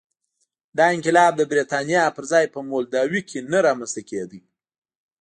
[0.77, 4.39] دا انقلاب د برېټانیا پر ځای په مولداوي کې نه رامنځته کېده.